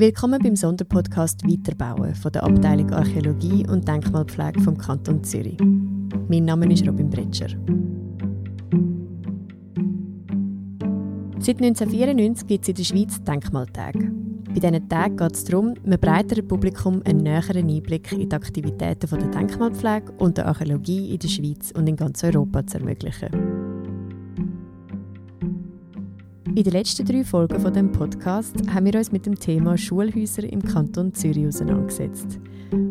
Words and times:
Willkommen 0.00 0.40
beim 0.42 0.56
Sonderpodcast 0.56 1.46
Weiterbauen 1.46 2.14
von 2.14 2.32
der 2.32 2.44
Abteilung 2.44 2.90
Archäologie 2.90 3.66
und 3.68 3.86
Denkmalpflege 3.86 4.58
vom 4.62 4.78
Kanton 4.78 5.22
Zürich. 5.22 5.58
Mein 6.26 6.46
Name 6.46 6.72
ist 6.72 6.88
Robin 6.88 7.10
Bretscher. 7.10 7.48
Seit 11.38 11.60
1994 11.60 12.48
gibt 12.48 12.62
es 12.64 12.68
in 12.70 12.74
der 12.76 12.84
Schweiz 12.84 13.22
Denkmaltage. 13.22 14.10
Bei 14.54 14.58
diesen 14.58 14.88
Tagen 14.88 15.18
geht 15.18 15.36
es 15.36 15.44
darum, 15.44 15.74
einem 15.84 16.00
breiteren 16.00 16.48
Publikum 16.48 17.02
einen 17.04 17.18
näheren 17.18 17.68
Einblick 17.68 18.10
in 18.12 18.26
die 18.26 18.34
Aktivitäten 18.34 19.06
der 19.06 19.28
Denkmalpflege 19.28 20.12
und 20.12 20.38
der 20.38 20.46
Archäologie 20.46 21.12
in 21.12 21.18
der 21.18 21.28
Schweiz 21.28 21.72
und 21.76 21.86
in 21.86 21.96
ganz 21.96 22.24
Europa 22.24 22.66
zu 22.66 22.78
ermöglichen. 22.78 23.59
In 26.52 26.64
den 26.64 26.72
letzten 26.72 27.06
drei 27.06 27.22
Folgen 27.22 27.60
von 27.60 27.72
dem 27.72 27.92
Podcast 27.92 28.56
haben 28.74 28.84
wir 28.84 28.96
uns 28.96 29.12
mit 29.12 29.24
dem 29.24 29.36
Thema 29.36 29.78
Schulhäuser 29.78 30.42
im 30.42 30.60
Kanton 30.60 31.14
Zürich 31.14 31.46
auseinandergesetzt 31.46 32.40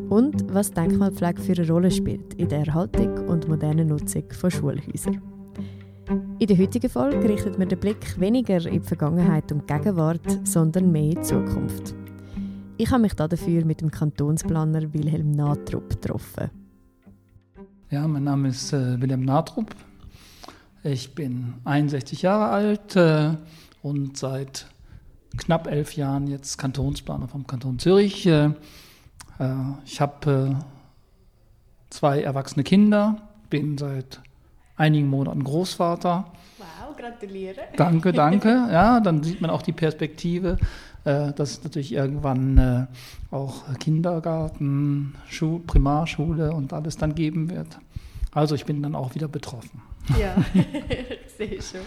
und 0.10 0.54
was 0.54 0.72
Denkmalpflege 0.72 1.42
für 1.42 1.62
eine 1.62 1.68
Rolle 1.68 1.92
spielt 1.92 2.36
in 2.36 2.48
der 2.48 2.66
Erhaltung 2.66 3.28
und 3.28 3.50
modernen 3.50 3.90
Nutzung 3.90 4.24
von 4.32 4.50
Schulhäusern. 4.50 5.22
In 6.40 6.48
der 6.48 6.58
heutigen 6.58 6.90
Folge 6.90 7.28
richtet 7.28 7.60
man 7.60 7.68
den 7.68 7.80
Blick 7.80 8.18
weniger 8.18 8.66
in 8.66 8.82
die 8.82 8.88
Vergangenheit 8.88 9.52
und 9.52 9.70
die 9.70 9.74
Gegenwart, 9.74 10.48
sondern 10.48 10.90
mehr 10.90 11.04
in 11.04 11.16
die 11.16 11.22
Zukunft. 11.22 11.94
Ich 12.78 12.90
habe 12.90 13.02
mich 13.02 13.14
dafür 13.14 13.66
mit 13.66 13.82
dem 13.82 13.92
Kantonsplaner 13.92 14.94
Wilhelm 14.94 15.32
Natrup 15.32 15.90
getroffen. 15.90 16.50
Ja, 17.90 18.08
mein 18.08 18.24
Name 18.24 18.48
ist 18.50 18.72
äh, 18.72 19.02
Wilhelm 19.02 19.26
Natrup. 19.26 19.76
Ich 20.84 21.14
bin 21.14 21.56
61 21.66 22.22
Jahre 22.22 22.50
alt 22.52 22.96
äh, 22.96 23.32
und 23.82 24.18
seit 24.18 24.68
knapp 25.38 25.68
elf 25.68 25.96
Jahren 25.98 26.28
jetzt 26.28 26.58
Kantonsplaner 26.58 27.28
vom 27.28 27.46
Kanton 27.46 27.80
Zürich. 27.80 28.26
Äh, 28.26 28.52
äh 29.40 29.54
ich 29.86 30.00
habe 30.00 30.58
äh, 30.58 30.64
zwei 31.90 32.22
erwachsene 32.22 32.64
Kinder, 32.64 33.18
bin 33.50 33.78
seit 33.78 34.22
einigen 34.78 35.08
Monaten 35.08 35.44
Großvater. 35.44 36.32
Wow, 36.58 36.96
gratuliere. 36.96 37.62
Danke, 37.76 38.14
danke. 38.14 38.48
Ja, 38.72 39.02
dann 39.02 39.22
sieht 39.22 39.42
man 39.42 39.50
auch 39.50 39.62
die 39.62 39.74
Perspektive, 39.74 40.58
äh, 41.04 41.34
dass 41.34 41.52
es 41.52 41.64
natürlich 41.66 41.92
irgendwann 41.92 42.58
äh, 42.58 42.88
auch 43.36 43.64
Kindergarten, 43.80 45.16
Schul 45.28 45.60
Primarschule 45.60 46.54
und 46.54 46.72
alles 46.72 46.96
dann 46.96 47.16
geben 47.16 47.50
wird. 47.50 47.80
Also 48.32 48.56
ich 48.56 48.66
bin 48.66 48.82
dann 48.82 48.96
auch 48.96 49.14
wieder 49.16 49.28
betroffen. 49.28 49.82
Ja, 50.20 50.44
ich 50.54 51.32
sehe 51.38 51.62
schon. 51.62 51.86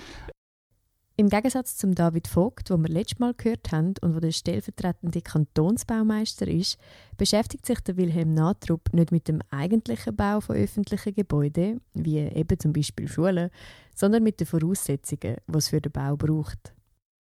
Im 1.17 1.29
Gegensatz 1.29 1.77
zum 1.77 1.95
David 1.95 2.27
Vogt, 2.27 2.71
wo 2.71 2.79
wir 2.79 2.89
letztes 2.89 3.19
Mal 3.19 3.35
gehört 3.35 3.71
haben 3.71 3.95
und 4.01 4.17
wo 4.17 4.21
der 4.21 4.33
stellvertretende 4.33 5.21
Kantonsbaumeister 5.21 6.49
ist, 6.49 6.79
beschäftigt 7.19 7.67
sich 7.67 7.81
der 7.81 7.99
Wilhelm 7.99 8.33
Natrup 8.33 8.93
nicht 8.95 9.13
mit 9.13 9.29
dem 9.29 9.41
eigentlichen 9.51 10.17
Bau 10.17 10.41
von 10.41 10.57
öffentlichen 10.57 11.15
Gebäuden, 11.15 11.83
wie 11.93 12.19
eben 12.19 12.59
zum 12.59 12.73
Beispiel 12.73 13.09
Schulen, 13.09 13.51
sondern 13.95 14.23
mit 14.23 14.41
den 14.41 14.47
Voraussetzungen, 14.47 15.37
die 15.47 15.59
es 15.59 15.69
für 15.69 15.83
den 15.83 15.93
Bau 15.93 16.17
braucht. 16.17 16.73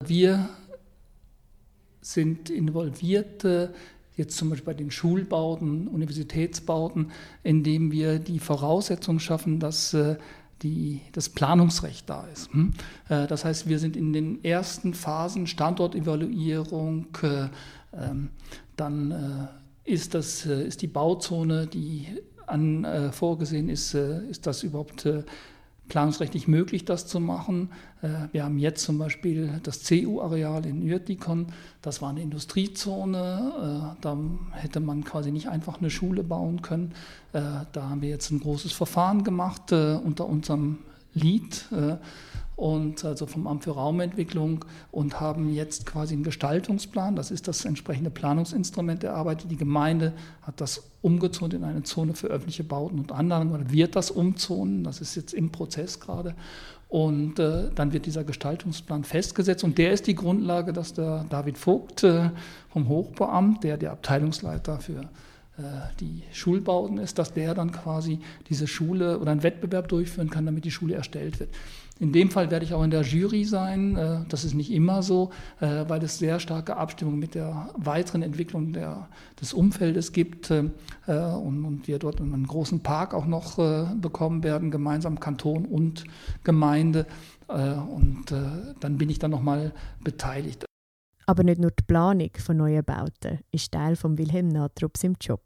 Wir 0.04 0.48
sind 2.00 2.48
involviert 2.48 3.44
äh, 3.44 3.68
jetzt 4.16 4.36
zum 4.36 4.50
Beispiel 4.50 4.66
bei 4.66 4.74
den 4.74 4.90
Schulbauten, 4.90 5.86
Universitätsbauten, 5.86 7.10
indem 7.42 7.92
wir 7.92 8.18
die 8.18 8.38
Voraussetzungen 8.38 9.20
schaffen, 9.20 9.60
dass 9.60 9.94
äh, 9.94 10.16
die, 10.62 11.00
das 11.12 11.28
Planungsrecht 11.28 12.08
da 12.08 12.26
ist. 12.26 12.52
Hm? 12.52 12.72
Äh, 13.08 13.26
das 13.26 13.44
heißt, 13.44 13.68
wir 13.68 13.78
sind 13.78 13.96
in 13.96 14.12
den 14.12 14.44
ersten 14.44 14.94
Phasen 14.94 15.46
Standortevaluierung, 15.46 17.08
äh, 17.22 17.48
ähm, 17.94 18.30
dann 18.76 19.10
äh, 19.10 19.92
ist, 19.92 20.14
das, 20.14 20.46
ist 20.46 20.82
die 20.82 20.86
Bauzone, 20.86 21.66
die 21.66 22.06
an, 22.46 23.10
vorgesehen 23.12 23.68
ist, 23.68 23.94
ist 23.94 24.46
das 24.46 24.62
überhaupt 24.62 25.08
planungsrechtlich 25.88 26.48
möglich, 26.48 26.84
das 26.84 27.06
zu 27.06 27.20
machen. 27.20 27.70
Wir 28.32 28.44
haben 28.44 28.58
jetzt 28.58 28.84
zum 28.84 28.98
Beispiel 28.98 29.60
das 29.62 29.84
CU-Areal 29.84 30.64
in 30.66 30.82
Uertikon, 30.82 31.46
das 31.82 32.00
war 32.00 32.10
eine 32.10 32.22
Industriezone, 32.22 33.96
da 34.00 34.18
hätte 34.52 34.80
man 34.80 35.04
quasi 35.04 35.30
nicht 35.30 35.48
einfach 35.48 35.78
eine 35.78 35.90
Schule 35.90 36.24
bauen 36.24 36.62
können. 36.62 36.92
Da 37.32 37.64
haben 37.74 38.00
wir 38.00 38.08
jetzt 38.08 38.30
ein 38.30 38.40
großes 38.40 38.72
Verfahren 38.72 39.22
gemacht 39.22 39.72
unter 39.72 40.26
unserem 40.26 40.78
Lied 41.14 41.66
und 42.56 43.04
also 43.04 43.26
vom 43.26 43.46
Amt 43.46 43.64
für 43.64 43.72
Raumentwicklung 43.72 44.64
und 44.90 45.20
haben 45.20 45.52
jetzt 45.52 45.84
quasi 45.86 46.14
einen 46.14 46.22
Gestaltungsplan. 46.22 47.16
Das 47.16 47.30
ist 47.30 47.48
das 47.48 47.64
entsprechende 47.64 48.10
Planungsinstrument 48.10 49.02
der 49.02 49.14
Arbeit. 49.14 49.50
Die 49.50 49.56
Gemeinde 49.56 50.12
hat 50.42 50.60
das 50.60 50.84
umgezont 51.00 51.54
in 51.54 51.64
eine 51.64 51.82
Zone 51.82 52.14
für 52.14 52.28
öffentliche 52.28 52.62
Bauten 52.62 52.98
und 52.98 53.10
Anlagen 53.10 53.52
oder 53.52 53.70
wird 53.72 53.96
das 53.96 54.10
umzonen. 54.10 54.84
Das 54.84 55.00
ist 55.00 55.16
jetzt 55.16 55.34
im 55.34 55.50
Prozess 55.50 55.98
gerade. 55.98 56.34
Und 56.88 57.38
äh, 57.38 57.70
dann 57.74 57.92
wird 57.92 58.04
dieser 58.06 58.22
Gestaltungsplan 58.22 59.02
festgesetzt 59.02 59.64
und 59.64 59.78
der 59.78 59.92
ist 59.92 60.06
die 60.06 60.14
Grundlage, 60.14 60.72
dass 60.74 60.92
der 60.92 61.24
David 61.30 61.56
Vogt 61.56 62.04
äh, 62.04 62.30
vom 62.68 62.86
Hochbauamt, 62.86 63.64
der 63.64 63.78
der 63.78 63.92
Abteilungsleiter 63.92 64.78
für 64.78 65.00
äh, 65.00 65.06
die 66.00 66.22
Schulbauten 66.32 66.98
ist, 66.98 67.18
dass 67.18 67.32
der 67.32 67.54
dann 67.54 67.72
quasi 67.72 68.18
diese 68.48 68.66
Schule 68.66 69.18
oder 69.18 69.32
einen 69.32 69.42
Wettbewerb 69.42 69.88
durchführen 69.88 70.30
kann, 70.30 70.46
damit 70.46 70.64
die 70.64 70.70
Schule 70.70 70.94
erstellt 70.94 71.40
wird. 71.40 71.50
In 72.02 72.10
dem 72.10 72.30
Fall 72.30 72.50
werde 72.50 72.64
ich 72.64 72.74
auch 72.74 72.82
in 72.82 72.90
der 72.90 73.02
Jury 73.02 73.44
sein. 73.44 73.96
Äh, 73.96 74.18
das 74.28 74.44
ist 74.44 74.54
nicht 74.54 74.72
immer 74.72 75.04
so, 75.04 75.30
äh, 75.60 75.84
weil 75.86 76.02
es 76.02 76.18
sehr 76.18 76.40
starke 76.40 76.76
Abstimmung 76.76 77.16
mit 77.16 77.36
der 77.36 77.70
weiteren 77.76 78.22
Entwicklung 78.22 78.72
der, 78.72 79.08
des 79.40 79.52
Umfeldes 79.52 80.12
gibt 80.12 80.50
äh, 80.50 80.64
und, 81.06 81.82
wir 81.86 82.00
dort 82.00 82.20
einen 82.20 82.46
großen 82.46 82.80
Park 82.80 83.14
auch 83.14 83.26
noch 83.26 83.56
bekommen 84.00 84.42
werden, 84.42 84.70
gemeinsam 84.70 85.18
Kanton 85.20 85.64
und 85.64 86.04
Gemeinde. 86.44 87.06
Und 87.48 88.26
dann 88.80 88.98
bin 88.98 89.10
ich 89.10 89.18
dann 89.18 89.32
nochmal 89.32 89.72
beteiligt. 90.02 90.64
Aber 91.32 91.44
nicht 91.44 91.62
nur 91.62 91.70
die 91.70 91.84
Planung 91.84 92.28
von 92.36 92.58
neuen 92.58 92.84
Bauten 92.84 93.38
ist 93.52 93.72
Teil 93.72 93.96
von 93.96 94.18
Wilhelm 94.18 94.48
Natrups 94.48 95.02
im 95.02 95.16
Job. 95.18 95.40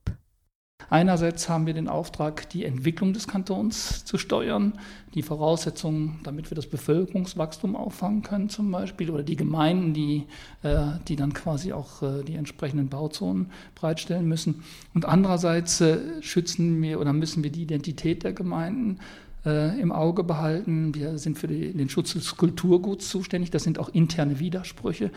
Einerseits 0.91 1.48
haben 1.48 1.66
wir 1.66 1.74
den 1.74 1.86
Auftrag, 1.86 2.50
die 2.50 2.64
Entwicklung 2.64 3.12
des 3.12 3.28
Kantons 3.28 4.04
zu 4.04 4.19
steuern, 4.19 4.80
die 5.14 5.22
Voraussetzungen, 5.22 6.19
damit 6.25 6.50
wir 6.50 6.56
das 6.56 6.66
Bevölkerungswachstum 6.66 7.76
auffangen 7.76 8.22
können 8.22 8.48
zum 8.48 8.69
Beispiel, 8.72 9.12
oder 9.12 9.22
die 9.22 9.36
Gemeinden, 9.36 9.94
die, 9.94 10.26
äh, 10.64 10.98
die 11.06 11.14
dann 11.14 11.32
quasi 11.32 11.72
auch 11.72 12.02
äh, 12.02 12.25
die 12.25 12.34
entsprechenden 12.34 12.88
Bauzonen 12.88 13.52
bereitstellen 13.76 14.26
müssen. 14.26 14.64
Und 14.92 15.04
andererseits 15.04 15.80
äh, 15.80 16.20
schützen 16.20 16.82
wir 16.82 17.00
oder 17.00 17.12
müssen 17.12 17.44
wir 17.44 17.52
die 17.52 17.62
Identität 17.62 18.25
der 18.25 18.32
Gemeinden 18.32 18.98
im 19.46 19.92
Auge 19.92 20.24
behalten. 20.24 20.94
Wir 20.94 21.18
sind 21.18 21.38
für 21.38 21.46
die, 21.46 21.72
den 21.72 21.88
Schutz 21.88 22.14
des 22.14 22.36
Kulturguts 22.36 23.08
zuständig. 23.08 23.50
Das 23.50 23.62
sind 23.62 23.78
auch 23.78 23.88
interne 23.88 24.40
Widersprüche. 24.40 25.10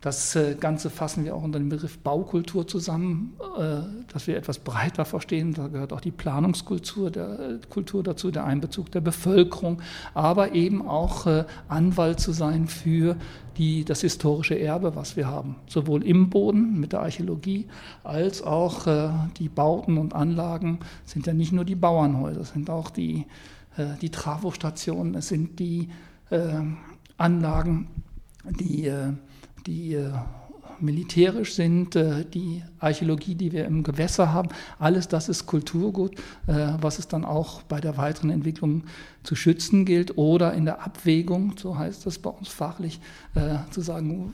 Das 0.00 0.36
äh, 0.36 0.54
Ganze 0.54 0.90
fassen 0.90 1.24
wir 1.24 1.34
auch 1.34 1.42
unter 1.42 1.58
dem 1.58 1.70
Begriff 1.70 1.98
Baukultur 1.98 2.68
zusammen, 2.68 3.34
äh, 3.58 3.80
dass 4.12 4.28
wir 4.28 4.36
etwas 4.36 4.60
breiter 4.60 5.04
verstehen. 5.04 5.54
Da 5.54 5.66
gehört 5.66 5.92
auch 5.92 6.00
die 6.00 6.12
Planungskultur 6.12 7.10
der 7.10 7.40
äh, 7.40 7.58
Kultur 7.68 8.04
dazu, 8.04 8.30
der 8.30 8.44
Einbezug 8.44 8.92
der 8.92 9.00
Bevölkerung, 9.00 9.82
aber 10.14 10.52
eben 10.54 10.86
auch 10.86 11.26
Anwalt 11.68 12.20
zu 12.20 12.32
sein 12.32 12.68
für 12.68 13.16
die, 13.56 13.84
das 13.84 14.02
historische 14.02 14.58
Erbe, 14.58 14.94
was 14.94 15.16
wir 15.16 15.26
haben, 15.26 15.56
sowohl 15.66 16.04
im 16.04 16.30
Boden 16.30 16.78
mit 16.78 16.92
der 16.92 17.00
Archäologie 17.00 17.66
als 18.04 18.42
auch 18.42 18.86
die 19.38 19.48
Bauten 19.48 19.98
und 19.98 20.14
Anlagen 20.14 20.78
sind 21.04 21.26
ja 21.26 21.34
nicht 21.34 21.52
nur 21.52 21.64
die 21.64 21.74
Bauernhäuser, 21.74 22.40
es 22.40 22.50
sind 22.50 22.70
auch 22.70 22.90
die, 22.90 23.26
die 24.00 24.10
Trafostationen, 24.10 25.14
es 25.14 25.28
sind 25.28 25.58
die 25.58 25.88
Anlagen, 27.16 27.88
die 28.44 28.90
die 29.66 29.94
äh, 29.94 30.12
militärisch 30.80 31.54
sind, 31.54 31.96
äh, 31.96 32.24
die 32.24 32.62
Archäologie, 32.78 33.34
die 33.34 33.52
wir 33.52 33.64
im 33.64 33.82
Gewässer 33.82 34.32
haben, 34.32 34.48
alles 34.78 35.08
das 35.08 35.28
ist 35.28 35.46
Kulturgut, 35.46 36.18
äh, 36.46 36.74
was 36.80 36.98
es 36.98 37.08
dann 37.08 37.24
auch 37.24 37.62
bei 37.62 37.80
der 37.80 37.96
weiteren 37.96 38.30
Entwicklung 38.30 38.84
zu 39.22 39.34
schützen 39.34 39.84
gilt 39.84 40.16
oder 40.16 40.54
in 40.54 40.64
der 40.64 40.82
Abwägung, 40.84 41.54
so 41.56 41.76
heißt 41.76 42.06
das 42.06 42.18
bei 42.18 42.30
uns 42.30 42.48
fachlich, 42.48 43.00
zu 43.70 43.82
sagen, 43.82 44.32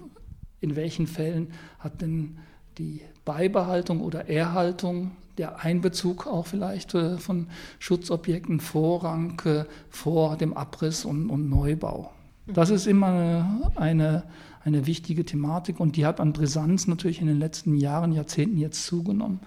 in 0.61 0.77
welchen 0.77 1.07
Fällen 1.07 1.49
hat 1.79 2.01
denn 2.01 2.39
die 2.79 3.01
Beibehaltung 3.25 4.01
oder 4.01 4.29
Erhaltung, 4.29 5.13
der 5.37 5.65
Einbezug 5.65 6.27
auch 6.27 6.47
vielleicht 6.47 6.93
von 6.93 7.49
Schutzobjekten 7.81 8.61
Vorrang 8.61 9.43
vor 9.91 10.37
dem 10.37 10.55
Abriss 10.57 11.05
und, 11.05 11.29
und 11.29 11.51
Neubau. 11.51 12.13
Das 12.47 12.71
ist 12.71 12.87
immer 12.87 13.07
eine, 13.07 13.73
eine 13.75 14.23
eine 14.65 14.87
wichtige 14.87 15.25
Thematik 15.25 15.81
und 15.81 15.97
die 15.97 16.07
hat 16.07 16.21
an 16.21 16.33
Brisanz 16.33 16.87
natürlich 16.87 17.21
in 17.21 17.27
den 17.27 17.39
letzten 17.39 17.77
Jahren, 17.77 18.13
Jahrzehnten 18.13 18.59
jetzt 18.59 18.85
zugenommen. 18.85 19.41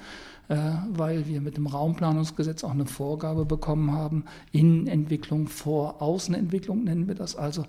weil 0.50 1.28
wir 1.28 1.42
mit 1.42 1.58
dem 1.58 1.68
Raumplanungsgesetz 1.68 2.64
auch 2.64 2.72
eine 2.72 2.86
Vorgabe 2.86 3.46
bekommen 3.46 3.92
haben, 3.92 4.24
Innenentwicklung 4.54 5.50
vor 5.50 6.02
Außenentwicklung 6.02 6.86
nennen 6.86 7.10
wir 7.10 7.16
das, 7.16 7.36
also 7.36 7.66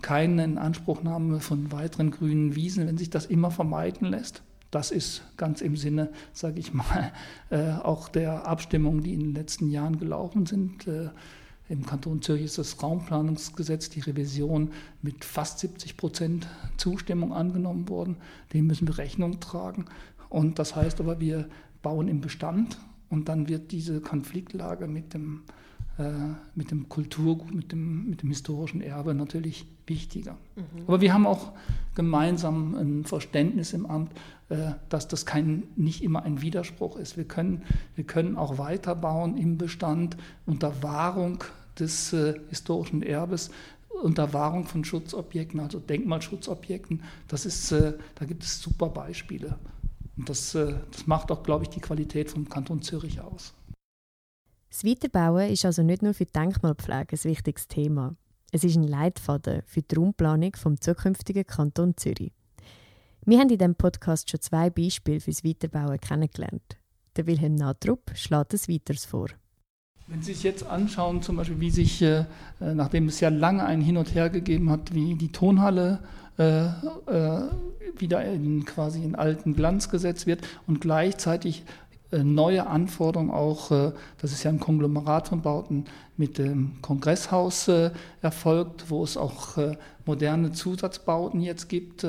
keine 0.00 0.44
Inanspruchnahme 0.44 1.40
von 1.40 1.70
weiteren 1.72 2.10
grünen 2.10 2.56
Wiesen, 2.56 2.86
wenn 2.86 2.96
sich 2.96 3.10
das 3.10 3.26
immer 3.26 3.50
vermeiden 3.50 4.08
lässt. 4.08 4.42
Das 4.70 4.90
ist 4.90 5.22
ganz 5.36 5.60
im 5.60 5.76
Sinne, 5.76 6.08
sage 6.32 6.58
ich 6.58 6.72
mal, 6.72 7.12
auch 7.82 8.08
der 8.08 8.48
Abstimmungen, 8.48 9.02
die 9.02 9.12
in 9.12 9.20
den 9.20 9.34
letzten 9.34 9.68
Jahren 9.68 9.98
gelaufen 9.98 10.46
sind. 10.46 10.88
Im 11.72 11.86
Kanton 11.86 12.20
Zürich 12.20 12.44
ist 12.44 12.58
das 12.58 12.82
Raumplanungsgesetz, 12.82 13.88
die 13.88 14.00
Revision 14.00 14.72
mit 15.00 15.24
fast 15.24 15.60
70 15.60 15.96
Prozent 15.96 16.46
Zustimmung 16.76 17.32
angenommen 17.32 17.88
worden. 17.88 18.16
Dem 18.52 18.66
müssen 18.66 18.86
wir 18.86 18.98
Rechnung 18.98 19.40
tragen. 19.40 19.86
Und 20.28 20.58
das 20.58 20.76
heißt 20.76 21.00
aber, 21.00 21.18
wir 21.18 21.48
bauen 21.80 22.08
im 22.08 22.20
Bestand 22.20 22.76
und 23.08 23.30
dann 23.30 23.48
wird 23.48 23.72
diese 23.72 24.02
Konfliktlage 24.02 24.86
mit 24.86 25.14
dem, 25.14 25.44
äh, 25.96 26.10
mit 26.54 26.70
dem 26.70 26.90
Kulturgut, 26.90 27.54
mit 27.54 27.72
dem, 27.72 28.10
mit 28.10 28.20
dem 28.20 28.28
historischen 28.28 28.82
Erbe 28.82 29.14
natürlich 29.14 29.64
wichtiger. 29.86 30.36
Mhm. 30.56 30.82
Aber 30.86 31.00
wir 31.00 31.14
haben 31.14 31.26
auch 31.26 31.52
gemeinsam 31.94 32.74
ein 32.74 33.04
Verständnis 33.04 33.72
im 33.72 33.86
Amt, 33.86 34.12
äh, 34.50 34.72
dass 34.90 35.08
das 35.08 35.24
kein, 35.24 35.62
nicht 35.76 36.04
immer 36.04 36.22
ein 36.22 36.42
Widerspruch 36.42 36.98
ist. 36.98 37.16
Wir 37.16 37.24
können, 37.24 37.62
wir 37.94 38.04
können 38.04 38.36
auch 38.36 38.58
weiterbauen 38.58 39.38
im 39.38 39.56
Bestand 39.56 40.18
unter 40.44 40.82
Wahrung 40.82 41.42
des 41.78 42.12
äh, 42.12 42.34
historischen 42.48 43.02
Erbes 43.02 43.50
unter 44.02 44.32
Wahrung 44.32 44.66
von 44.66 44.84
Schutzobjekten, 44.84 45.60
also 45.60 45.78
Denkmalschutzobjekten. 45.78 47.02
Das 47.28 47.46
ist, 47.46 47.72
äh, 47.72 47.94
da 48.14 48.24
gibt 48.24 48.42
es 48.42 48.60
super 48.60 48.88
Beispiele. 48.88 49.58
Und 50.16 50.28
das, 50.28 50.54
äh, 50.54 50.74
das 50.90 51.06
macht 51.06 51.30
auch, 51.30 51.42
glaube 51.42 51.64
ich, 51.64 51.70
die 51.70 51.80
Qualität 51.80 52.30
vom 52.30 52.48
Kanton 52.48 52.82
Zürich 52.82 53.20
aus. 53.20 53.54
Das 54.70 54.84
Weiterbauen 54.84 55.50
ist 55.50 55.64
also 55.64 55.82
nicht 55.82 56.02
nur 56.02 56.14
für 56.14 56.24
die 56.24 56.32
Denkmalpflege 56.32 57.16
ein 57.16 57.24
wichtiges 57.24 57.68
Thema. 57.68 58.16
Es 58.52 58.64
ist 58.64 58.76
ein 58.76 58.88
Leitfaden 58.88 59.62
für 59.66 59.82
die 59.82 59.94
Raumplanung 59.94 60.54
vom 60.56 60.80
zukünftigen 60.80 61.46
Kanton 61.46 61.96
Zürich. 61.96 62.32
Wir 63.24 63.38
haben 63.38 63.50
in 63.50 63.58
diesem 63.58 63.74
Podcast 63.74 64.30
schon 64.30 64.40
zwei 64.40 64.68
Beispiele 64.68 65.20
für 65.20 65.30
das 65.30 65.44
Weiterbauen 65.44 66.00
kennengelernt. 66.00 66.78
Der 67.16 67.26
Wilhelm 67.26 67.54
Natrup 67.54 68.10
schlägt 68.14 68.54
es 68.54 68.68
weiteres 68.68 69.04
vor. 69.04 69.28
Wenn 70.12 70.20
Sie 70.20 70.34
sich 70.34 70.42
jetzt 70.42 70.66
anschauen, 70.66 71.22
zum 71.22 71.36
Beispiel, 71.36 71.58
wie 71.58 71.70
sich, 71.70 72.02
äh, 72.02 72.26
äh, 72.60 72.74
nachdem 72.74 73.08
es 73.08 73.18
ja 73.20 73.30
lange 73.30 73.64
ein 73.64 73.80
Hin 73.80 73.96
und 73.96 74.14
Her 74.14 74.28
gegeben 74.28 74.68
hat, 74.68 74.94
wie 74.94 75.14
die 75.14 75.32
Tonhalle 75.32 76.00
äh, 76.38 76.66
äh, 76.66 77.48
wieder 77.96 78.22
in 78.22 78.66
quasi 78.66 79.02
in 79.02 79.14
alten 79.14 79.54
Glanz 79.54 79.88
gesetzt 79.88 80.26
wird 80.26 80.46
und 80.66 80.82
gleichzeitig 80.82 81.64
äh, 82.10 82.18
neue 82.18 82.66
Anforderungen 82.66 83.30
auch, 83.30 83.70
äh, 83.70 83.92
das 84.20 84.32
ist 84.32 84.42
ja 84.42 84.50
ein 84.50 84.60
Konglomerat 84.60 85.28
von 85.28 85.40
Bauten 85.40 85.86
mit 86.18 86.36
dem 86.36 86.72
Kongresshaus 86.82 87.70
erfolgt, 88.20 88.90
wo 88.90 89.02
es 89.02 89.16
auch 89.16 89.56
moderne 90.04 90.52
Zusatzbauten 90.52 91.40
jetzt 91.40 91.70
gibt, 91.70 92.06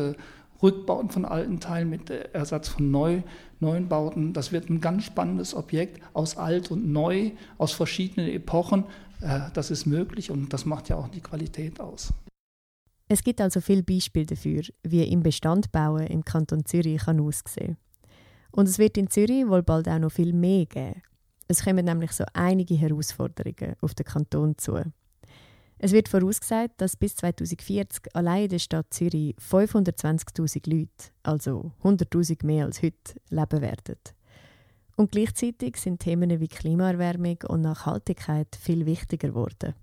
Rückbauten 0.63 1.10
von 1.10 1.25
alten 1.25 1.60
Teilen 1.60 1.89
mit 1.89 2.10
Ersatz 2.10 2.69
von 2.69 2.89
neu, 2.89 3.21
neuen 3.60 3.89
Bauten. 3.89 4.33
Das 4.33 4.51
wird 4.54 4.69
ein 4.69 4.80
ganz 4.80 5.04
spannendes 5.04 5.54
Objekt 5.54 6.01
aus 6.13 6.38
alt 6.38 6.71
und 6.71 6.92
neu, 6.92 7.31
aus 7.57 7.74
verschiedenen 7.74 8.30
Epochen. 8.30 8.86
Äh, 9.21 9.51
das 9.54 9.69
ist 9.69 9.86
möglich 9.86 10.31
und 10.31 10.54
das 10.54 10.65
macht 10.65 10.89
ja 10.89 10.95
auch 10.95 11.10
die 11.10 11.21
Qualität 11.21 11.80
aus. 11.80 12.13
Es 13.10 13.24
gibt 13.24 13.42
also 13.42 13.62
viele 13.62 13.83
Beispiele 13.83 14.25
dafür, 14.25 14.63
wie 14.83 15.04
im 15.04 15.21
Bestand 15.21 15.71
bauen 15.71 16.07
im 16.07 16.24
Kanton 16.24 16.66
Zürich 16.66 17.01
kann 17.01 17.19
aussehen 17.19 17.77
Und 18.51 18.68
es 18.68 18.80
wird 18.80 18.98
in 18.98 19.09
Zürich 19.09 19.48
wohl 19.48 19.62
bald 19.62 19.89
auch 19.89 20.00
noch 20.00 20.12
viel 20.12 20.33
mehr 20.33 20.66
geben. 20.66 21.01
Es 21.48 21.63
kommen 21.63 21.86
nämlich 21.86 22.13
so 22.13 22.24
einige 22.33 22.75
Herausforderungen 22.75 23.75
auf 23.81 23.94
den 23.94 24.06
Kanton 24.06 24.57
zu. 24.57 24.81
Es 25.83 25.91
wird 25.91 26.07
vorausgesagt, 26.07 26.80
dass 26.80 26.95
bis 26.95 27.13
2040 27.18 28.15
allein 28.15 28.44
in 28.44 28.50
der 28.51 28.59
Stadt 28.59 28.94
Zürich 28.94 29.35
520.000 29.35 30.69
Leute, 30.69 31.12
also 31.24 31.74
100.000 31.83 32.45
mehr 32.45 32.63
als 32.63 32.81
heute, 32.81 33.19
leben 33.30 33.62
werden. 33.62 33.97
Und 34.95 35.12
gleichzeitig 35.12 35.75
sind 35.75 36.00
Themen 36.00 36.39
wie 36.39 36.47
Klimaerwärmung 36.47 37.39
und 37.50 37.59
Nachhaltigkeit 37.59 38.47
viel 38.56 38.85
wichtiger 38.85 39.27
geworden. 39.27 39.74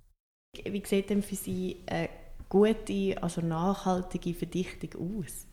Wie 0.64 0.82
sieht 0.86 1.10
denn 1.10 1.22
für 1.22 1.34
Sie 1.34 1.82
eine 1.84 2.08
gute, 2.48 3.22
also 3.22 3.42
nachhaltige 3.42 4.32
Verdichtung 4.32 5.20
aus? 5.22 5.46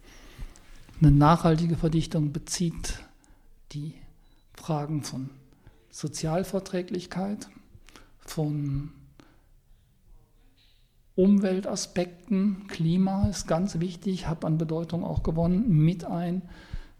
Eine 1.01 1.11
nachhaltige 1.11 1.75
Verdichtung 1.75 2.31
bezieht 2.31 2.99
die 3.73 3.95
Fragen 4.53 5.03
von 5.03 5.29
Sozialverträglichkeit, 5.89 7.49
von 8.19 8.93
Umweltaspekten, 11.17 12.67
Klima 12.67 13.27
ist 13.27 13.47
ganz 13.47 13.79
wichtig, 13.79 14.27
hat 14.27 14.45
an 14.45 14.59
Bedeutung 14.59 15.03
auch 15.03 15.23
gewonnen, 15.23 15.67
mit 15.67 16.05
ein, 16.05 16.43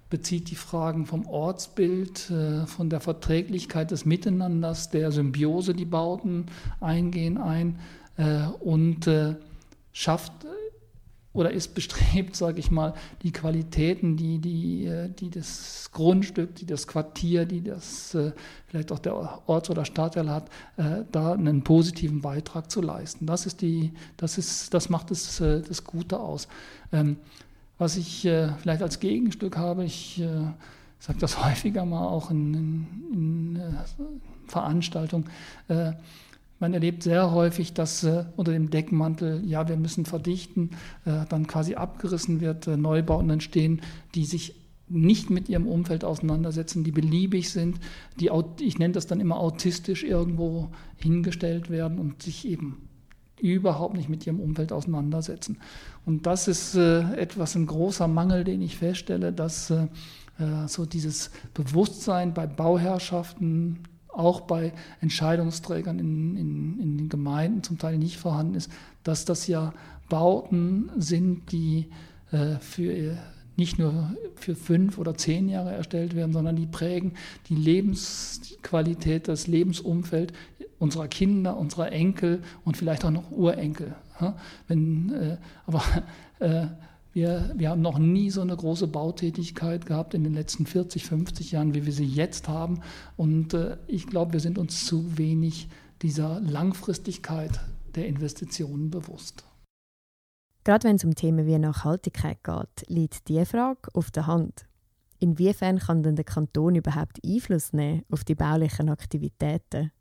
bezieht 0.09 0.49
die 0.49 0.55
Fragen 0.55 1.05
vom 1.05 1.27
Ortsbild, 1.27 2.31
äh, 2.31 2.65
von 2.65 2.89
der 2.89 2.99
Verträglichkeit 2.99 3.91
des 3.91 4.05
Miteinanders, 4.05 4.89
der 4.89 5.11
Symbiose, 5.11 5.75
die 5.75 5.85
Bauten 5.85 6.47
eingehen, 6.81 7.37
ein 7.37 7.77
äh, 8.17 8.47
und 8.59 9.05
äh, 9.05 9.35
schafft 9.93 10.33
oder 11.37 11.51
ist 11.51 11.75
bestrebt, 11.75 12.35
sage 12.35 12.59
ich 12.59 12.71
mal, 12.71 12.93
die 13.21 13.31
Qualitäten, 13.31 14.17
die, 14.17 14.39
die, 14.39 14.85
äh, 14.85 15.09
die 15.09 15.29
das 15.29 15.89
Grundstück, 15.93 16.55
die 16.55 16.65
das 16.65 16.87
Quartier, 16.87 17.45
die 17.45 17.61
das 17.61 18.15
äh, 18.15 18.31
vielleicht 18.65 18.91
auch 18.91 18.99
der 18.99 19.15
Orts- 19.47 19.69
oder 19.69 19.85
Stadtteil 19.85 20.29
hat, 20.29 20.49
äh, 20.77 21.03
da 21.11 21.33
einen 21.33 21.63
positiven 21.63 22.21
Beitrag 22.21 22.71
zu 22.71 22.81
leisten. 22.81 23.27
Das, 23.27 23.45
ist 23.45 23.61
die, 23.61 23.93
das, 24.17 24.39
ist, 24.39 24.73
das 24.73 24.89
macht 24.89 25.11
es, 25.11 25.37
das 25.37 25.83
Gute 25.83 26.19
aus. 26.19 26.47
Ähm, 26.91 27.17
was 27.77 27.95
ich 27.95 28.21
vielleicht 28.21 28.81
als 28.81 28.99
Gegenstück 28.99 29.55
habe, 29.55 29.83
ich 29.85 30.23
sage 30.97 31.19
das 31.19 31.45
häufiger 31.45 31.85
mal 31.85 32.07
auch 32.07 32.31
in, 32.31 32.55
in, 32.55 33.55
in 33.55 33.77
Veranstaltungen, 34.47 35.29
man 36.59 36.73
erlebt 36.73 37.03
sehr 37.03 37.31
häufig, 37.31 37.73
dass 37.73 38.03
äh, 38.03 38.25
unter 38.35 38.51
dem 38.51 38.69
Deckmantel, 38.69 39.43
ja, 39.45 39.67
wir 39.67 39.77
müssen 39.77 40.05
verdichten, 40.05 40.71
äh, 41.05 41.25
dann 41.29 41.47
quasi 41.47 41.75
abgerissen 41.75 42.41
wird, 42.41 42.67
äh, 42.67 42.77
Neubauten 42.77 43.29
entstehen, 43.29 43.81
die 44.15 44.25
sich 44.25 44.55
nicht 44.89 45.29
mit 45.29 45.49
ihrem 45.49 45.67
Umfeld 45.67 46.03
auseinandersetzen, 46.03 46.83
die 46.83 46.91
beliebig 46.91 47.49
sind, 47.49 47.79
die, 48.19 48.31
ich 48.61 48.79
nenne 48.79 48.93
das 48.93 49.05
dann 49.05 49.19
immer 49.19 49.37
autistisch 49.37 50.03
irgendwo 50.03 50.69
hingestellt 50.95 51.69
werden 51.69 51.99
und 51.99 52.23
sich 52.23 52.47
eben 52.47 52.87
überhaupt 53.39 53.95
nicht 53.95 54.09
mit 54.09 54.25
ihrem 54.25 54.39
Umfeld 54.39 54.71
auseinandersetzen. 54.71 55.57
Und 56.05 56.25
das 56.25 56.47
ist 56.47 56.75
äh, 56.75 57.01
etwas, 57.15 57.55
ein 57.55 57.67
großer 57.67 58.07
Mangel, 58.07 58.43
den 58.43 58.61
ich 58.61 58.77
feststelle, 58.77 59.33
dass 59.33 59.69
äh, 59.69 59.87
äh 60.39 60.67
so 60.67 60.85
dieses 60.85 61.31
Bewusstsein 61.53 62.33
bei 62.33 62.47
Bauherrschaften, 62.47 63.83
auch 64.17 64.41
bei 64.41 64.73
Entscheidungsträgern 65.01 65.99
in, 65.99 66.35
in, 66.35 66.79
in 66.79 66.97
den 66.97 67.09
Gemeinden 67.09 67.63
zum 67.63 67.77
Teil 67.77 67.97
nicht 67.97 68.17
vorhanden 68.17 68.55
ist, 68.55 68.71
dass 69.03 69.25
das 69.25 69.47
ja 69.47 69.73
Bauten 70.09 70.89
sind, 70.97 71.51
die 71.51 71.87
äh, 72.31 72.57
für 72.59 73.17
nicht 73.57 73.79
nur 73.79 74.13
für 74.35 74.55
fünf 74.55 74.97
oder 74.97 75.15
zehn 75.15 75.49
Jahre 75.49 75.71
erstellt 75.71 76.15
werden, 76.15 76.31
sondern 76.31 76.55
die 76.55 76.67
prägen 76.67 77.13
die 77.49 77.55
Lebensqualität, 77.55 79.27
das 79.27 79.47
Lebensumfeld 79.47 80.31
unserer 80.79 81.07
Kinder, 81.07 81.57
unserer 81.57 81.91
Enkel 81.91 82.43
und 82.63 82.77
vielleicht 82.77 83.03
auch 83.03 83.11
noch 83.11 83.31
Urenkel. 83.31 83.95
Wenn, 84.67 85.11
äh, 85.13 85.37
aber 85.65 85.81
äh, 86.39 86.67
wir, 87.17 87.51
wir 87.55 87.71
haben 87.71 87.81
noch 87.81 87.97
nie 87.97 88.29
so 88.29 88.41
eine 88.41 88.55
große 88.55 88.87
Bautätigkeit 88.87 89.87
gehabt 89.87 90.13
in 90.13 90.23
den 90.23 90.35
letzten 90.35 90.67
40, 90.67 91.03
50 91.03 91.51
Jahren, 91.51 91.73
wie 91.73 91.83
wir 91.83 91.91
sie 91.91 92.05
jetzt 92.05 92.47
haben. 92.47 92.81
Und 93.15 93.55
äh, 93.55 93.77
ich 93.87 94.05
glaube, 94.05 94.33
wir 94.33 94.39
sind 94.39 94.59
uns 94.59 94.85
zu 94.85 95.17
wenig 95.17 95.67
dieser 96.03 96.39
Langfristigkeit 96.41 97.59
der 97.95 98.05
Investitionen 98.05 98.91
bewusst. 98.91 99.43
Gerade 100.63 100.87
wenn 100.87 100.97
es 100.97 101.05
um 101.05 101.15
Themen 101.15 101.47
wie 101.47 101.57
Nachhaltigkeit 101.57 102.43
geht, 102.43 102.87
liegt 102.87 103.27
diese 103.29 103.47
Frage 103.47 103.89
auf 103.93 104.11
der 104.11 104.27
Hand. 104.27 104.67
Inwiefern 105.17 105.79
kann 105.79 106.03
denn 106.03 106.15
der 106.15 106.25
Kanton 106.25 106.75
überhaupt 106.75 107.17
Einfluss 107.25 107.73
nehmen 107.73 108.03
auf 108.11 108.25
die 108.25 108.35
baulichen 108.35 108.89
Aktivitäten? 108.89 109.91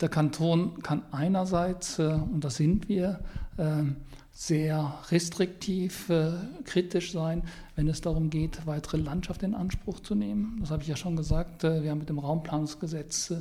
Der 0.00 0.08
Kanton 0.08 0.82
kann 0.82 1.02
einerseits, 1.12 1.98
äh, 1.98 2.18
und 2.32 2.42
das 2.42 2.56
sind 2.56 2.88
wir, 2.88 3.20
ähm, 3.58 3.96
sehr 4.32 4.94
restriktiv, 5.10 6.08
äh, 6.08 6.32
kritisch 6.64 7.12
sein, 7.12 7.42
wenn 7.76 7.88
es 7.88 8.00
darum 8.00 8.30
geht, 8.30 8.66
weitere 8.66 8.96
Landschaft 8.96 9.42
in 9.42 9.54
Anspruch 9.54 10.00
zu 10.00 10.14
nehmen. 10.14 10.56
Das 10.60 10.70
habe 10.70 10.82
ich 10.82 10.88
ja 10.88 10.96
schon 10.96 11.16
gesagt. 11.16 11.64
Äh, 11.64 11.82
wir 11.82 11.90
haben 11.90 11.98
mit 11.98 12.08
dem 12.08 12.18
Raumplanungsgesetz 12.18 13.34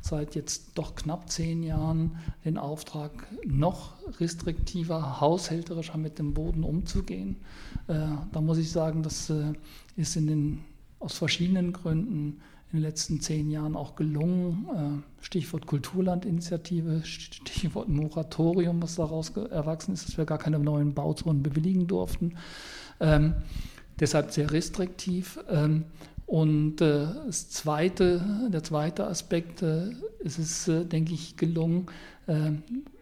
seit 0.00 0.34
jetzt 0.34 0.76
doch 0.76 0.96
knapp 0.96 1.30
zehn 1.30 1.62
Jahren 1.62 2.16
den 2.44 2.58
Auftrag, 2.58 3.12
noch 3.46 3.92
restriktiver, 4.18 5.20
haushälterischer 5.20 5.98
mit 5.98 6.18
dem 6.18 6.34
Boden 6.34 6.64
umzugehen. 6.64 7.36
Da 7.86 8.40
muss 8.40 8.58
ich 8.58 8.72
sagen, 8.72 9.04
das 9.04 9.30
ist 9.94 10.16
in 10.16 10.26
den 10.26 10.64
aus 11.02 11.18
verschiedenen 11.18 11.72
Gründen 11.72 12.40
in 12.70 12.78
den 12.78 12.82
letzten 12.82 13.20
zehn 13.20 13.50
Jahren 13.50 13.76
auch 13.76 13.96
gelungen. 13.96 15.04
Stichwort 15.20 15.66
Kulturlandinitiative, 15.66 17.02
Stichwort 17.04 17.88
Moratorium, 17.88 18.82
was 18.82 18.94
daraus 18.94 19.30
erwachsen 19.30 19.92
ist, 19.92 20.08
dass 20.08 20.16
wir 20.16 20.24
gar 20.24 20.38
keine 20.38 20.58
neuen 20.58 20.94
Bauzonen 20.94 21.42
bewilligen 21.42 21.86
durften. 21.86 22.36
Ähm, 22.98 23.34
deshalb 24.00 24.30
sehr 24.30 24.50
restriktiv. 24.52 25.38
Ähm, 25.50 25.84
und 26.26 26.80
äh, 26.80 27.08
das 27.26 27.50
zweite, 27.50 28.48
der 28.50 28.62
zweite 28.62 29.06
Aspekt, 29.06 29.60
äh, 29.60 29.90
es 30.24 30.66
äh, 30.68 30.84
denke 30.84 31.12
ich, 31.12 31.36
gelungen. 31.36 31.86
Äh, 32.26 32.52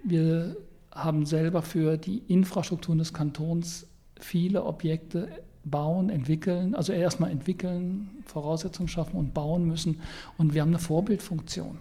wir 0.02 0.56
haben 0.92 1.26
selber 1.26 1.62
für 1.62 1.96
die 1.96 2.18
Infrastrukturen 2.26 2.98
des 2.98 3.12
Kantons 3.12 3.86
viele 4.18 4.64
Objekte 4.64 5.28
bauen, 5.64 6.10
entwickeln, 6.10 6.74
also 6.74 6.92
erstmal 6.92 7.30
entwickeln, 7.30 8.22
Voraussetzungen 8.26 8.88
schaffen 8.88 9.16
und 9.16 9.34
bauen 9.34 9.66
müssen. 9.66 10.00
Und 10.38 10.54
wir 10.54 10.62
haben 10.62 10.70
eine 10.70 10.78
Vorbildfunktion. 10.78 11.78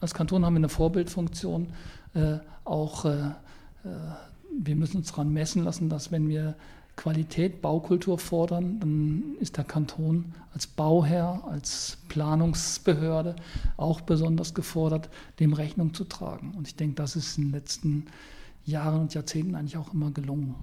Als 0.00 0.14
Kanton 0.14 0.44
haben 0.44 0.54
wir 0.54 0.58
eine 0.58 0.68
Vorbildfunktion. 0.68 1.68
Äh, 2.14 2.38
auch 2.64 3.04
äh, 3.04 3.30
wir 4.58 4.76
müssen 4.76 4.98
uns 4.98 5.08
daran 5.08 5.32
messen 5.32 5.64
lassen, 5.64 5.88
dass 5.88 6.12
wenn 6.12 6.28
wir 6.28 6.54
Qualität, 6.96 7.62
Baukultur 7.62 8.18
fordern, 8.18 8.78
dann 8.80 9.36
ist 9.40 9.56
der 9.56 9.64
Kanton 9.64 10.34
als 10.52 10.66
Bauherr, 10.66 11.42
als 11.48 11.98
Planungsbehörde 12.08 13.34
auch 13.78 14.02
besonders 14.02 14.52
gefordert, 14.52 15.08
dem 15.40 15.54
Rechnung 15.54 15.94
zu 15.94 16.04
tragen. 16.04 16.52
Und 16.56 16.68
ich 16.68 16.76
denke, 16.76 16.96
das 16.96 17.16
ist 17.16 17.38
in 17.38 17.44
den 17.44 17.52
letzten 17.52 18.06
Jahren 18.64 19.00
und 19.00 19.14
Jahrzehnten 19.14 19.54
eigentlich 19.54 19.78
auch 19.78 19.94
immer 19.94 20.10
gelungen. 20.10 20.56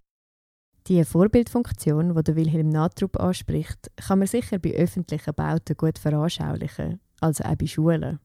Die 0.89 1.03
Vorbildfunktion, 1.03 2.15
die 2.15 2.23
der 2.23 2.35
Wilhelm 2.35 2.69
Natrup 2.69 3.19
anspricht, 3.19 3.91
kann 3.95 4.17
man 4.17 4.27
sicher 4.27 4.57
bei 4.57 4.73
öffentlichen 4.73 5.35
Bauten 5.35 5.77
gut 5.77 5.99
veranschaulichen, 5.99 6.99
also 7.21 7.43
auch 7.43 7.55
bei 7.55 7.67
Schulen. 7.67 8.19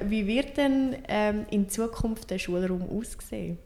Wie 0.00 0.26
wird 0.26 0.56
denn 0.56 0.96
ähm, 1.06 1.46
in 1.48 1.68
Zukunft 1.68 2.28
der 2.30 2.40
Schulraum 2.40 2.82
aussehen? 2.90 3.58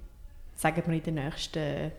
Sagen 0.54 0.82
wir 0.86 0.92
in 0.92 1.02
den 1.02 1.14
nächsten 1.14 1.92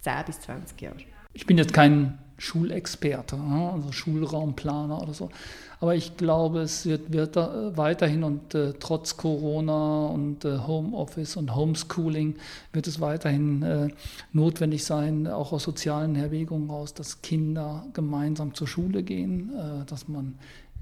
10 0.00 0.24
bis 0.24 0.40
20 0.40 0.80
Jahren. 0.80 1.02
Ich 1.34 1.44
bin 1.44 1.58
jetzt 1.58 1.74
kein 1.74 2.18
Schulexperte, 2.38 3.36
also 3.36 3.92
Schulraumplaner 3.92 5.02
oder 5.02 5.12
so. 5.12 5.28
Aber 5.80 5.94
ich 5.94 6.16
glaube, 6.16 6.60
es 6.60 6.86
wird, 6.86 7.12
wird 7.12 7.36
weiterhin 7.36 8.24
und 8.24 8.54
äh, 8.54 8.74
trotz 8.80 9.16
Corona 9.16 10.06
und 10.06 10.44
äh, 10.44 10.58
Homeoffice 10.58 11.36
und 11.36 11.54
Homeschooling 11.54 12.36
wird 12.72 12.86
es 12.88 13.00
weiterhin 13.00 13.62
äh, 13.62 13.88
notwendig 14.32 14.84
sein, 14.84 15.28
auch 15.28 15.52
aus 15.52 15.62
sozialen 15.64 16.16
Erwägungen 16.16 16.70
raus, 16.70 16.94
dass 16.94 17.22
Kinder 17.22 17.86
gemeinsam 17.92 18.54
zur 18.54 18.66
Schule 18.66 19.04
gehen, 19.04 19.52
äh, 19.54 19.84
dass 19.84 20.08
man 20.08 20.38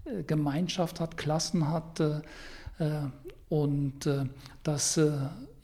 äh, 0.07 0.23
Gemeinschaft 0.23 1.01
hat, 1.01 1.19
Klassen 1.19 1.69
hat 1.69 2.01
äh, 2.01 2.21
und 3.49 4.09
dass 4.65 5.01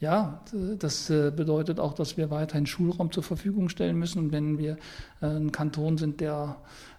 ja, 0.03 0.41
das 0.79 1.09
äh, 1.09 1.31
bedeutet 1.33 1.79
auch, 1.79 1.93
dass 1.93 2.17
wir 2.17 2.29
weiterhin 2.29 2.65
Schulraum 2.65 3.09
zur 3.13 3.23
Verfügung 3.23 3.69
stellen 3.69 3.97
müssen. 3.97 4.19
Und 4.19 4.31
wenn 4.33 4.57
wir 4.57 4.75
äh, 5.21 5.27
ein 5.27 5.53
Kanton 5.53 5.97
sind, 5.97 6.19
der 6.19 6.57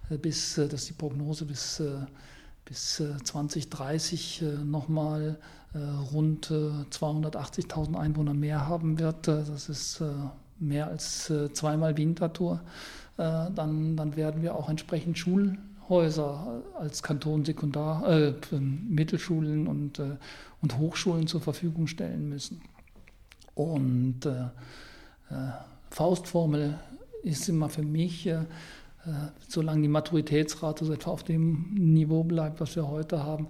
äh, 0.08 0.16
bis, 0.16 0.54
das 0.54 0.73
ist 0.73 0.88
die 0.88 0.94
Prognose, 0.94 1.44
bis, 1.44 1.82
bis 2.64 3.02
2030 3.25 4.42
nochmal 4.64 5.38
rund 6.12 6.46
280.000 6.46 7.99
Einwohner 7.99 8.32
mehr 8.32 8.66
haben 8.68 8.99
wird, 9.00 9.26
das 9.26 9.68
ist 9.68 10.02
mehr 10.61 10.87
als 10.87 11.32
zweimal 11.52 11.96
Winterthur, 11.96 12.61
dann, 13.16 13.96
dann 13.96 14.16
werden 14.16 14.40
wir 14.40 14.54
auch 14.54 14.70
entsprechend 14.70 15.18
Schulhäuser 15.18 16.62
als 16.78 17.02
Kanton 17.02 17.44
Sekundar, 17.44 18.08
äh, 18.08 18.34
Mittelschulen 18.52 19.66
und, 19.66 20.00
und 20.62 20.78
Hochschulen 20.78 21.26
zur 21.26 21.40
Verfügung 21.40 21.88
stellen 21.88 22.28
müssen. 22.28 22.62
Und 23.54 24.26
äh, 24.26 24.44
äh, 25.30 25.52
Faustformel 25.90 26.78
ist 27.23 27.49
immer 27.49 27.68
für 27.68 27.82
mich, 27.82 28.26
äh, 28.26 28.44
solange 29.49 29.82
die 29.82 29.88
Maturitätsrate 29.88 30.84
so 30.84 30.92
etwa 30.92 31.11
auf 31.11 31.25
dem 31.25 31.75
Niveau 31.75 32.25
bleibt, 32.25 32.61
was 32.61 32.75
wir 32.75 32.88
heute 32.88 33.23
haben, 33.23 33.49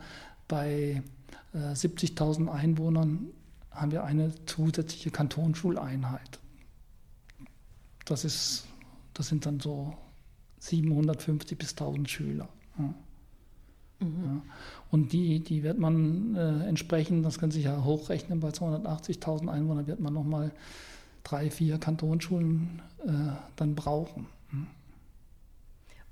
bei 0.49 1.03
70.000 1.55 2.51
Einwohnern 2.51 3.29
haben 3.71 3.93
wir 3.93 4.03
eine 4.03 4.33
zusätzliche 4.47 5.13
Kantonsschuleinheit. 5.13 6.41
Das, 8.05 8.25
ist, 8.25 8.65
das 9.15 9.29
sind 9.29 9.47
dann 9.47 9.61
so 9.61 9.95
750 10.59 11.57
bis 11.57 11.71
1000 11.71 12.11
Schüler. 12.11 12.49
Ja. 12.77 12.95
Mhm. 14.01 14.25
Ja. 14.25 14.43
Und 14.91 15.13
die, 15.13 15.41
die 15.41 15.63
wird 15.63 15.79
man 15.79 16.37
äh, 16.37 16.69
entsprechend, 16.69 17.25
das 17.25 17.39
kann 17.39 17.51
sich 17.51 17.65
ja 17.65 17.85
hochrechnen, 17.85 18.41
bei 18.41 18.51
280.000 18.51 19.49
Einwohnern 19.49 19.87
wird 19.87 20.01
man 20.01 20.15
nochmal 20.15 20.53
drei, 21.23 21.51
vier 21.51 21.79
Kantonsschulen 21.79 22.83
äh, 23.05 23.11
dann 23.57 23.75
brauchen. 23.75 24.27
Mhm. 24.51 24.67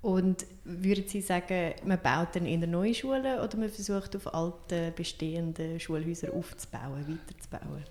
Und 0.01 0.47
würden 0.65 1.05
Sie 1.07 1.21
sagen, 1.21 1.75
man 1.85 2.01
baut 2.03 2.35
dann 2.35 2.45
in 2.45 2.61
der 2.61 2.69
neuen 2.69 2.95
Schule 2.95 3.41
oder 3.43 3.57
man 3.57 3.69
versucht 3.69 4.17
auf 4.17 4.35
alte 4.35 4.93
bestehende 4.97 5.79
Schulhäuser 5.79 6.33
aufzubauen, 6.35 7.07
weiterzubauen? 7.07 7.85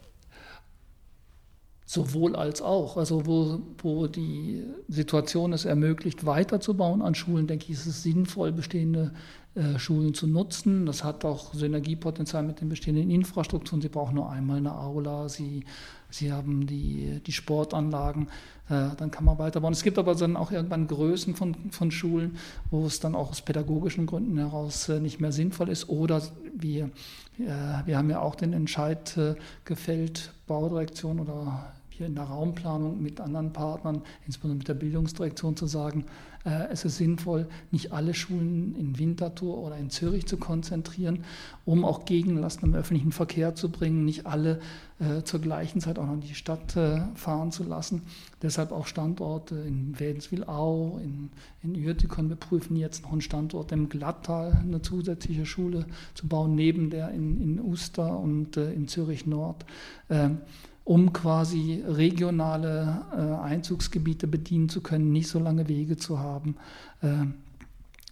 Sowohl 1.92 2.38
als 2.38 2.62
auch. 2.62 2.96
Also 2.96 3.26
wo, 3.26 3.60
wo 3.80 4.08
die 4.08 4.64
Situation 4.88 5.52
es 5.52 5.66
ermöglicht, 5.66 6.26
weiterzubauen 6.26 7.02
an 7.02 7.16
Schulen, 7.16 7.48
denke 7.48 7.66
ich, 7.66 7.72
ist 7.72 7.86
es 7.86 8.02
sinnvoll, 8.02 8.54
bestehende 8.54 9.12
äh, 9.56 9.78
Schulen 9.78 10.14
zu 10.14 10.26
nutzen. 10.26 10.86
Das 10.86 11.04
hat 11.04 11.26
auch 11.26 11.54
Synergiepotenzial 11.54 12.44
mit 12.44 12.62
den 12.62 12.70
bestehenden 12.70 13.12
Infrastrukturen. 13.12 13.82
Sie 13.82 13.90
brauchen 13.90 14.16
nur 14.16 14.30
einmal 14.30 14.60
eine 14.60 14.74
Aula, 14.74 15.28
sie, 15.28 15.66
sie 16.10 16.32
haben 16.32 16.66
die, 16.66 17.20
die 17.28 17.34
Sportanlagen, 17.34 18.30
äh, 18.70 18.96
dann 18.96 19.12
kann 19.12 19.26
man 19.26 19.38
weiterbauen. 19.38 19.74
Es 19.74 19.84
gibt 19.84 19.98
aber 19.98 20.16
dann 20.16 20.38
auch 20.38 20.54
irgendwann 20.54 20.88
Größen 20.88 21.36
von, 21.36 21.72
von 21.72 21.92
Schulen, 21.92 22.38
wo 22.70 22.86
es 22.86 23.02
dann 23.02 23.16
auch 23.16 23.32
aus 23.32 23.42
pädagogischen 23.42 24.06
Gründen 24.06 24.38
heraus 24.38 24.88
äh, 24.88 25.02
nicht 25.02 25.20
mehr 25.20 25.34
sinnvoll 25.34 25.68
ist. 25.68 25.90
Oder 25.90 26.22
wir, 26.56 26.90
wir 27.38 27.98
haben 27.98 28.10
ja 28.10 28.22
auch 28.22 28.36
den 28.36 28.54
Entscheid 28.54 29.18
gefällt, 29.66 30.32
Baudirektion 30.48 31.20
oder 31.20 31.74
hier 32.02 32.08
in 32.08 32.16
der 32.16 32.26
Raumplanung 32.26 33.02
mit 33.02 33.22
anderen 33.22 33.54
Partnern, 33.54 34.02
insbesondere 34.26 34.58
mit 34.58 34.68
der 34.68 34.74
Bildungsdirektion, 34.74 35.56
zu 35.56 35.68
sagen, 35.68 36.06
äh, 36.44 36.68
es 36.72 36.84
ist 36.84 36.98
sinnvoll, 36.98 37.48
nicht 37.70 37.92
alle 37.92 38.16
Schulen 38.16 38.76
in 38.76 38.98
Winterthur 38.98 39.60
oder 39.60 39.78
in 39.78 39.92
Zürich 39.92 40.26
zu 40.26 40.38
konzentrieren, 40.38 41.24
um 41.64 41.86
auch 41.86 42.06
Gegenlasten 42.06 42.70
im 42.70 42.76
öffentlichen 42.76 43.12
Verkehr 43.12 43.54
zu 43.54 43.70
bringen, 43.70 44.04
nicht 44.04 44.26
alle 44.26 44.60
äh, 45.00 45.22
zur 45.24 45.42
gleichen 45.42 45.80
Zeit 45.80 46.00
auch 46.00 46.08
noch 46.08 46.16
in 46.16 46.22
die 46.22 46.34
Stadt 46.34 46.76
äh, 46.76 47.02
fahren 47.14 47.52
zu 47.52 47.64
lassen. 47.64 48.02
Deshalb 48.42 48.72
auch 48.72 48.88
Standorte 48.88 49.56
in 49.56 50.00
Wädenswil-Au, 50.00 51.00
in, 51.04 51.30
in 51.62 51.86
Uertikon. 51.86 52.30
Wir 52.30 52.36
prüfen 52.36 52.76
jetzt 52.76 53.04
noch 53.04 53.12
einen 53.12 53.22
Standort 53.22 53.72
im 53.72 53.90
Glattal, 53.90 54.60
eine 54.64 54.82
zusätzliche 54.82 55.46
Schule 55.46 55.86
zu 56.16 56.28
bauen, 56.28 56.56
neben 56.56 56.90
der 56.90 57.12
in, 57.12 57.40
in 57.40 57.60
Uster 57.60 58.18
und 58.20 58.58
äh, 58.58 58.74
in 58.74 58.88
Zürich 58.88 59.28
Nord. 59.28 59.66
Ähm, 60.10 60.40
um 60.84 61.14
quasi 61.14 61.84
regionale 61.88 63.06
äh, 63.12 63.44
Einzugsgebiete 63.44 64.28
bedienen 64.28 64.70
zu 64.70 64.82
können, 64.82 65.12
nicht 65.12 65.28
so 65.28 65.40
lange 65.40 65.68
Wege 65.68 65.98
zu 65.98 66.20
haben. 66.20 66.56
Äh, 67.02 67.26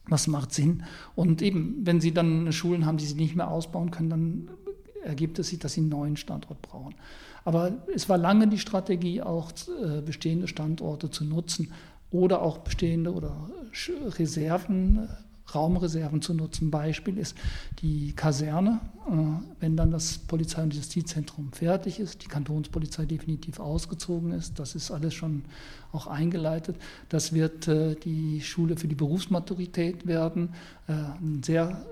was 0.07 0.27
macht 0.27 0.53
Sinn? 0.53 0.83
Und 1.15 1.41
eben, 1.41 1.81
wenn 1.83 2.01
Sie 2.01 2.13
dann 2.13 2.51
Schulen 2.51 2.85
haben, 2.85 2.97
die 2.97 3.05
Sie 3.05 3.15
nicht 3.15 3.35
mehr 3.35 3.49
ausbauen 3.49 3.91
können, 3.91 4.09
dann 4.09 4.49
ergibt 5.03 5.39
es 5.39 5.49
sich, 5.49 5.59
dass 5.59 5.73
Sie 5.73 5.81
einen 5.81 5.89
neuen 5.89 6.17
Standort 6.17 6.61
brauchen. 6.61 6.95
Aber 7.45 7.71
es 7.93 8.09
war 8.09 8.17
lange 8.17 8.47
die 8.47 8.59
Strategie, 8.59 9.21
auch 9.21 9.51
äh, 9.51 10.01
bestehende 10.01 10.47
Standorte 10.47 11.09
zu 11.09 11.23
nutzen 11.25 11.71
oder 12.11 12.41
auch 12.41 12.59
bestehende 12.59 13.13
oder 13.13 13.49
Reserven 14.17 15.07
Raumreserven 15.55 16.21
zu 16.21 16.33
nutzen. 16.33 16.71
Beispiel 16.71 17.17
ist 17.17 17.35
die 17.81 18.13
Kaserne. 18.13 18.79
Äh, 19.09 19.13
wenn 19.59 19.75
dann 19.75 19.91
das 19.91 20.17
Polizei- 20.19 20.63
und 20.63 20.73
Justizzentrum 20.73 21.51
fertig 21.51 21.99
ist, 21.99 22.23
die 22.23 22.27
Kantonspolizei 22.27 23.05
definitiv 23.05 23.59
ausgezogen 23.59 24.31
ist, 24.31 24.59
das 24.59 24.75
ist 24.75 24.91
alles 24.91 25.13
schon 25.13 25.43
auch 25.91 26.07
eingeleitet. 26.07 26.77
Das 27.09 27.33
wird 27.33 27.67
äh, 27.67 27.95
die 27.95 28.41
Schule 28.41 28.77
für 28.77 28.87
die 28.87 28.95
Berufsmaturität 28.95 30.05
werden. 30.05 30.53
Äh, 30.87 30.93
ein 30.93 31.41
sehr 31.43 31.85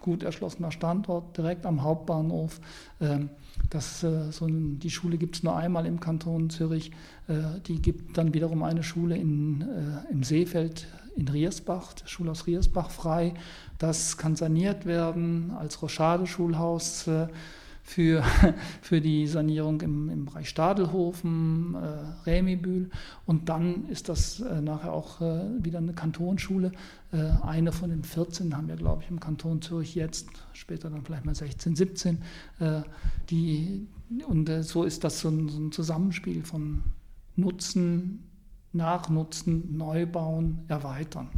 gut 0.00 0.22
erschlossener 0.22 0.70
Standort 0.70 1.36
direkt 1.36 1.64
am 1.64 1.82
Hauptbahnhof. 1.82 2.60
Ähm, 3.00 3.30
das, 3.70 4.00
so 4.00 4.46
die 4.48 4.90
Schule 4.90 5.16
gibt 5.16 5.36
es 5.36 5.42
nur 5.44 5.56
einmal 5.56 5.86
im 5.86 6.00
Kanton 6.00 6.50
Zürich. 6.50 6.90
Die 7.68 7.80
gibt 7.80 8.18
dann 8.18 8.34
wiederum 8.34 8.64
eine 8.64 8.82
Schule 8.82 9.16
in, 9.16 9.64
im 10.10 10.24
Seefeld 10.24 10.88
in 11.16 11.28
Riersbach, 11.28 11.94
das 11.94 12.10
Schulhaus 12.10 12.46
Riersbach 12.46 12.90
frei. 12.90 13.34
Das 13.78 14.16
kann 14.16 14.36
saniert 14.36 14.86
werden 14.86 15.52
als 15.52 15.80
Rochade-Schulhaus. 15.82 17.08
Für, 17.86 18.24
für 18.80 19.00
die 19.02 19.26
Sanierung 19.26 19.82
im, 19.82 20.08
im 20.08 20.24
Bereich 20.24 20.48
Stadelhofen, 20.48 21.74
äh, 21.74 22.28
Rämibühl. 22.30 22.88
Und 23.26 23.50
dann 23.50 23.86
ist 23.90 24.08
das 24.08 24.40
äh, 24.40 24.62
nachher 24.62 24.94
auch 24.94 25.20
äh, 25.20 25.62
wieder 25.62 25.80
eine 25.80 25.92
Kantonsschule. 25.92 26.72
Äh, 27.12 27.18
eine 27.42 27.72
von 27.72 27.90
den 27.90 28.02
14 28.02 28.56
haben 28.56 28.68
wir, 28.68 28.76
glaube 28.76 29.02
ich, 29.02 29.10
im 29.10 29.20
Kanton 29.20 29.60
Zürich 29.60 29.94
jetzt, 29.94 30.28
später 30.54 30.88
dann 30.88 31.04
vielleicht 31.04 31.26
mal 31.26 31.34
16, 31.34 31.76
17. 31.76 32.22
Äh, 32.58 32.80
die, 33.28 33.86
und 34.26 34.48
äh, 34.48 34.62
so 34.62 34.84
ist 34.84 35.04
das 35.04 35.20
so 35.20 35.28
ein, 35.28 35.50
so 35.50 35.60
ein 35.60 35.70
Zusammenspiel 35.70 36.42
von 36.42 36.84
Nutzen, 37.36 38.24
Nachnutzen, 38.74 39.76
Neubauen, 39.76 40.64
Erweitern. 40.68 41.30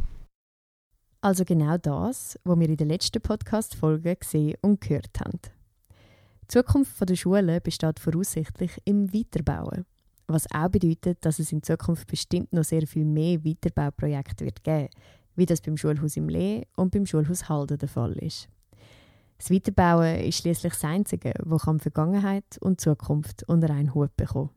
Also 1.21 1.45
genau 1.45 1.77
das, 1.77 2.39
was 2.43 2.59
wir 2.59 2.69
in 2.69 2.77
der 2.77 2.87
letzten 2.87 3.21
Podcast-Folge 3.21 4.15
gesehen 4.15 4.55
und 4.61 4.81
gehört 4.81 5.19
haben. 5.19 5.39
Die 6.43 6.47
Zukunft 6.47 7.07
der 7.07 7.15
Schule 7.15 7.61
besteht 7.61 7.99
voraussichtlich 7.99 8.71
im 8.85 9.13
Weiterbauen. 9.13 9.85
Was 10.27 10.51
auch 10.51 10.69
bedeutet, 10.69 11.23
dass 11.25 11.39
es 11.39 11.51
in 11.51 11.61
Zukunft 11.61 12.07
bestimmt 12.07 12.53
noch 12.53 12.63
sehr 12.63 12.87
viel 12.87 13.05
mehr 13.05 13.43
Weiterbauprojekte 13.43 14.45
wird 14.45 14.63
geben, 14.63 14.89
wie 15.35 15.45
das 15.45 15.61
beim 15.61 15.77
Schulhaus 15.77 16.17
im 16.17 16.29
Lee 16.29 16.65
und 16.75 16.91
beim 16.91 17.05
Schulhaus 17.05 17.49
Halden 17.49 17.77
der 17.77 17.89
Fall 17.89 18.13
ist. 18.13 18.49
Das 19.37 19.51
Weiterbauen 19.51 20.21
ist 20.21 20.39
schließlich 20.39 20.73
das 20.73 20.83
Einzige, 20.83 21.33
das 21.33 21.81
Vergangenheit 21.81 22.57
und 22.61 22.81
Zukunft 22.81 23.43
unter 23.47 23.69
einen 23.69 23.93
Hut 23.93 24.15
bekommen 24.17 24.49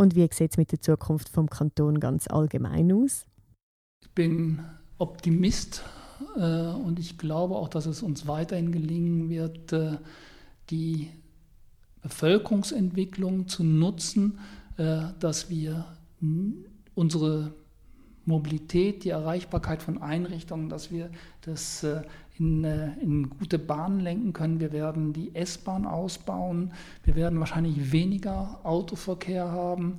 Und 0.00 0.14
wie 0.14 0.28
sieht 0.32 0.52
es 0.52 0.56
mit 0.56 0.70
der 0.70 0.80
Zukunft 0.80 1.28
vom 1.28 1.50
Kanton 1.50 1.98
ganz 1.98 2.28
allgemein 2.28 2.92
aus? 2.92 3.26
Ich 4.00 4.10
bin 4.12 4.60
Optimist 4.98 5.82
äh, 6.36 6.40
und 6.40 7.00
ich 7.00 7.18
glaube 7.18 7.56
auch, 7.56 7.68
dass 7.68 7.86
es 7.86 8.02
uns 8.02 8.28
weiterhin 8.28 8.70
gelingen 8.70 9.28
wird, 9.28 9.72
äh, 9.72 9.98
die 10.70 11.10
Bevölkerungsentwicklung 12.02 13.48
zu 13.48 13.64
nutzen, 13.64 14.38
äh, 14.76 15.00
dass 15.18 15.50
wir 15.50 15.84
unsere 16.94 17.52
Mobilität, 18.28 19.04
die 19.04 19.10
Erreichbarkeit 19.10 19.82
von 19.82 20.00
Einrichtungen, 20.00 20.68
dass 20.68 20.92
wir 20.92 21.10
das 21.40 21.82
äh, 21.82 22.02
in, 22.38 22.62
äh, 22.62 22.92
in, 23.00 23.30
gute 23.30 23.58
Bahnen 23.58 24.00
lenken 24.00 24.32
können. 24.32 24.60
Wir 24.60 24.72
werden 24.72 25.12
die 25.12 25.34
S-Bahn 25.34 25.86
ausbauen. 25.86 26.72
Wir 27.04 27.16
werden 27.16 27.40
wahrscheinlich 27.40 27.90
weniger 27.90 28.60
Autoverkehr 28.62 29.50
haben. 29.50 29.98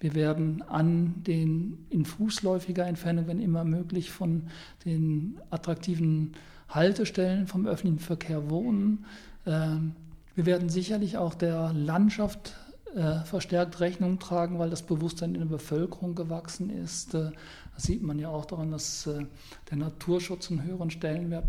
Wir 0.00 0.14
werden 0.14 0.62
an 0.62 1.22
den 1.26 1.84
in 1.90 2.06
fußläufiger 2.06 2.86
Entfernung, 2.86 3.26
wenn 3.26 3.40
immer 3.40 3.62
möglich, 3.62 4.10
von 4.10 4.44
den 4.86 5.38
attraktiven 5.50 6.32
Haltestellen 6.70 7.46
vom 7.46 7.66
öffentlichen 7.66 7.98
Verkehr 7.98 8.48
wohnen. 8.48 9.04
Ähm, 9.46 9.92
wir 10.34 10.46
werden 10.46 10.68
sicherlich 10.68 11.16
auch 11.16 11.34
der 11.34 11.72
Landschaft 11.72 12.56
äh, 12.94 13.24
verstärkt 13.24 13.80
Rechnung 13.80 14.20
tragen, 14.20 14.60
weil 14.60 14.70
das 14.70 14.82
Bewusstsein 14.82 15.34
in 15.34 15.40
der 15.40 15.48
Bevölkerung 15.48 16.14
gewachsen 16.14 16.70
ist. 16.70 17.14
Äh, 17.14 17.32
das 17.74 17.82
sieht 17.82 18.04
man 18.04 18.20
ja 18.20 18.28
auch 18.28 18.44
daran, 18.44 18.70
dass 18.70 19.08
äh, 19.08 19.26
der 19.68 19.78
Naturschutz 19.78 20.48
einen 20.48 20.62
höheren 20.62 20.92
Stellenwert 20.92 21.44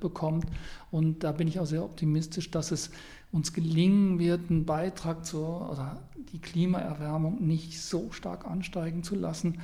bekommt. 0.00 0.46
Und 0.90 1.22
da 1.22 1.30
bin 1.30 1.46
ich 1.46 1.60
auch 1.60 1.66
sehr 1.66 1.84
optimistisch, 1.84 2.50
dass 2.50 2.72
es 2.72 2.90
uns 3.30 3.52
gelingen 3.52 4.18
wird, 4.18 4.50
einen 4.50 4.66
Beitrag 4.66 5.24
zur 5.24 5.70
oder 5.70 6.02
die 6.32 6.40
Klimaerwärmung 6.40 7.46
nicht 7.46 7.80
so 7.80 8.10
stark 8.10 8.44
ansteigen 8.44 9.04
zu 9.04 9.14
lassen. 9.14 9.60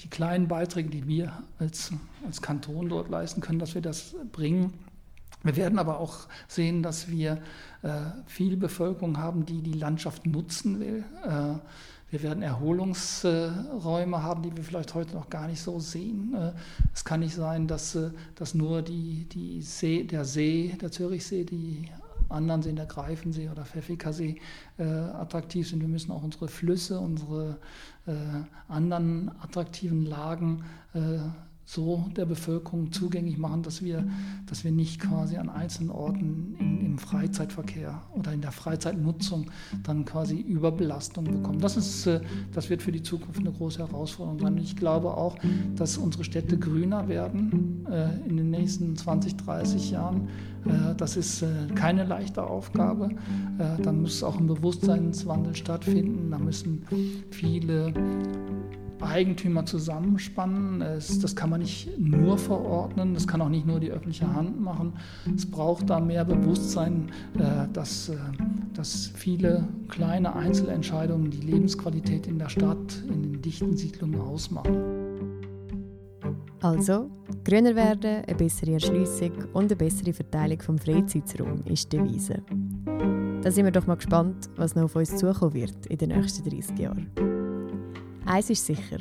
Die 0.00 0.08
kleinen 0.08 0.48
Beiträge, 0.48 0.88
die 0.88 1.06
wir 1.06 1.42
als, 1.58 1.92
als 2.24 2.40
Kanton 2.40 2.88
dort 2.88 3.10
leisten 3.10 3.42
können, 3.42 3.58
dass 3.58 3.74
wir 3.74 3.82
das 3.82 4.16
bringen. 4.32 4.72
Wir 5.42 5.56
werden 5.56 5.78
aber 5.78 6.00
auch 6.00 6.28
sehen, 6.48 6.82
dass 6.82 7.08
wir 7.08 7.38
äh, 7.82 7.88
viel 8.26 8.56
Bevölkerung 8.56 9.18
haben, 9.18 9.46
die 9.46 9.62
die 9.62 9.72
Landschaft 9.72 10.26
nutzen 10.26 10.80
will. 10.80 11.04
Äh, 11.24 11.58
wir 12.10 12.22
werden 12.22 12.42
Erholungsräume 12.42 14.22
haben, 14.22 14.42
die 14.42 14.56
wir 14.56 14.64
vielleicht 14.64 14.94
heute 14.94 15.14
noch 15.14 15.30
gar 15.30 15.46
nicht 15.46 15.62
so 15.62 15.78
sehen. 15.78 16.34
Äh, 16.34 16.52
es 16.92 17.04
kann 17.04 17.20
nicht 17.20 17.34
sein, 17.34 17.68
dass, 17.68 17.94
äh, 17.94 18.10
dass 18.34 18.54
nur 18.54 18.82
die, 18.82 19.26
die 19.26 19.62
See, 19.62 20.04
der 20.04 20.24
See, 20.24 20.76
der 20.80 20.90
Zürichsee, 20.90 21.44
die 21.44 21.88
anderen 22.28 22.62
Seen, 22.62 22.76
der 22.76 22.86
Greifensee 22.86 23.48
oder 23.48 23.64
Pfäffikasee 23.64 24.40
äh, 24.78 24.84
attraktiv 24.84 25.68
sind. 25.68 25.80
Wir 25.80 25.88
müssen 25.88 26.12
auch 26.12 26.22
unsere 26.22 26.48
Flüsse, 26.48 26.98
unsere 27.00 27.58
äh, 28.06 28.12
anderen 28.68 29.30
attraktiven 29.40 30.04
Lagen 30.04 30.64
äh, 30.94 31.18
so 31.72 32.04
der 32.16 32.26
Bevölkerung 32.26 32.90
zugänglich 32.90 33.38
machen, 33.38 33.62
dass 33.62 33.82
wir, 33.82 34.04
dass 34.46 34.64
wir 34.64 34.72
nicht 34.72 35.00
quasi 35.00 35.36
an 35.36 35.48
einzelnen 35.48 35.90
Orten 35.90 36.56
in, 36.58 36.84
im 36.84 36.98
Freizeitverkehr 36.98 38.02
oder 38.12 38.32
in 38.32 38.40
der 38.40 38.50
Freizeitnutzung 38.50 39.50
dann 39.84 40.04
quasi 40.04 40.40
Überbelastung 40.40 41.24
bekommen. 41.24 41.60
Das, 41.60 41.76
ist, 41.76 42.06
äh, 42.06 42.20
das 42.52 42.70
wird 42.70 42.82
für 42.82 42.90
die 42.90 43.04
Zukunft 43.04 43.38
eine 43.38 43.52
große 43.52 43.78
Herausforderung 43.78 44.40
sein. 44.40 44.58
Ich 44.58 44.74
glaube 44.74 45.16
auch, 45.16 45.36
dass 45.76 45.96
unsere 45.96 46.24
Städte 46.24 46.58
grüner 46.58 47.06
werden 47.06 47.86
äh, 47.88 48.28
in 48.28 48.36
den 48.36 48.50
nächsten 48.50 48.96
20, 48.96 49.36
30 49.36 49.92
Jahren. 49.92 50.28
Äh, 50.64 50.96
das 50.96 51.16
ist 51.16 51.44
keine 51.76 52.04
leichte 52.04 52.42
Aufgabe. 52.42 53.10
Da 53.58 53.92
muss 53.92 54.22
auch 54.22 54.38
ein 54.38 54.46
Bewusstseinswandel 54.46 55.54
stattfinden. 55.54 56.30
Da 56.30 56.38
müssen 56.38 56.84
viele 57.30 57.92
Eigentümer 59.00 59.66
zusammenspannen. 59.66 60.80
das 60.80 61.36
kann 61.36 61.50
man 61.50 61.60
nicht 61.60 61.98
nur 61.98 62.38
verordnen, 62.38 63.14
das 63.14 63.26
kann 63.26 63.40
auch 63.40 63.48
nicht 63.48 63.66
nur 63.66 63.80
die 63.80 63.90
öffentliche 63.90 64.32
Hand 64.32 64.60
machen. 64.60 64.94
Es 65.34 65.50
braucht 65.50 65.90
da 65.90 66.00
mehr 66.00 66.24
Bewusstsein, 66.24 67.10
äh, 67.38 67.66
dass, 67.72 68.08
äh, 68.08 68.16
dass 68.74 69.10
viele 69.14 69.68
kleine 69.88 70.34
Einzelentscheidungen 70.34 71.30
die 71.30 71.40
Lebensqualität 71.40 72.26
in 72.26 72.38
der 72.38 72.48
Stadt, 72.48 73.02
in 73.08 73.22
den 73.22 73.42
dichten 73.42 73.76
Siedlungen 73.76 74.20
ausmachen. 74.20 74.76
Also, 76.62 77.10
grüner 77.44 77.74
werden, 77.74 78.22
eine 78.26 78.36
bessere 78.36 78.72
Erschliessung 78.72 79.32
und 79.54 79.64
eine 79.64 79.76
bessere 79.76 80.12
Verteilung 80.12 80.60
vom 80.60 80.78
Freizeitraum 80.78 81.62
ist 81.64 81.90
die 81.90 81.96
Devise. 81.96 82.42
Da 83.42 83.50
sind 83.50 83.64
wir 83.64 83.72
doch 83.72 83.86
mal 83.86 83.94
gespannt, 83.94 84.50
was 84.56 84.74
noch 84.74 84.84
auf 84.84 84.96
uns 84.96 85.16
zukommen 85.16 85.54
wird 85.54 85.86
in 85.86 85.96
den 85.96 86.10
nächsten 86.10 86.48
30 86.48 86.78
Jahren. 86.78 87.10
Eins 88.26 88.50
ist 88.50 88.66
sicher, 88.66 88.98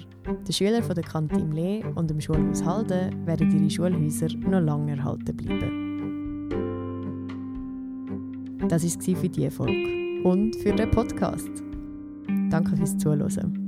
die 0.48 0.54
Schüler 0.54 0.82
von 0.82 0.96
der 0.96 1.04
Kantine 1.04 1.54
Lee 1.54 1.84
und 1.96 2.10
dem 2.10 2.22
Schulhaus 2.22 2.64
Halden 2.64 3.26
werden 3.28 3.52
ihre 3.52 3.70
Schulhäuser 3.70 4.30
noch 4.38 4.62
lange 4.62 4.96
erhalten 4.98 5.36
bleiben. 5.36 6.50
Das 8.68 8.84
war 8.84 8.90
es 9.00 9.20
für 9.20 9.30
diese 9.30 9.52
Folge 9.52 10.24
und 10.24 10.56
für 10.56 10.74
den 10.74 10.90
Podcast. 10.92 11.50
Danke 12.50 12.76
fürs 12.78 12.98
Zuhören. 12.98 13.59